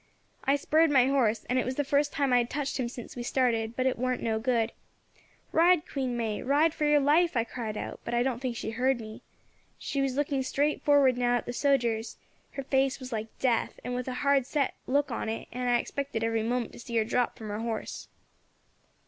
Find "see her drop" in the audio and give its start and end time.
16.79-17.37